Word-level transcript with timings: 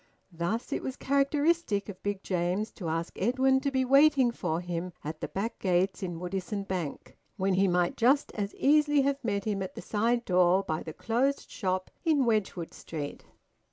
Thus 0.31 0.73
it 0.73 0.81
was 0.81 0.95
characteristic 0.95 1.87
of 1.87 2.01
Big 2.01 2.23
James 2.23 2.71
to 2.71 2.89
ask 2.89 3.13
Edwin 3.21 3.59
to 3.59 3.69
be 3.69 3.85
waiting 3.85 4.31
for 4.31 4.59
him 4.59 4.93
at 5.03 5.21
the 5.21 5.27
back 5.27 5.59
gates 5.59 6.01
in 6.01 6.19
Woodisun 6.19 6.67
Bank 6.67 7.15
when 7.37 7.53
he 7.53 7.67
might 7.67 7.97
just 7.97 8.31
as 8.33 8.55
easily 8.55 9.01
have 9.01 9.23
met 9.23 9.43
him 9.45 9.61
at 9.61 9.75
the 9.75 9.81
side 9.83 10.25
door 10.25 10.63
by 10.63 10.81
the 10.81 10.91
closed 10.93 11.51
shop 11.51 11.91
in 12.03 12.25
Wedgwood 12.25 12.73
Street. 12.73 13.25